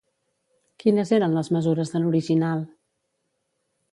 [0.83, 2.65] Quines eren les mesures de l'original?